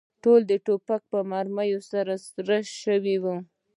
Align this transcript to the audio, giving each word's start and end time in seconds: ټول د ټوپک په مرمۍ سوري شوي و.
ټول 0.23 0.41
د 0.51 0.53
ټوپک 0.65 1.01
په 1.11 1.19
مرمۍ 1.31 1.69
سوري 1.89 2.59
شوي 2.81 3.15
و. 3.23 3.25